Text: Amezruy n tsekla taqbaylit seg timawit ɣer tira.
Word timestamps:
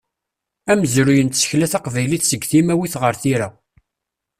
Amezruy 0.71 1.19
n 1.23 1.27
tsekla 1.29 1.67
taqbaylit 1.73 2.25
seg 2.27 2.41
timawit 2.49 2.95
ɣer 3.01 3.13
tira. 3.21 3.49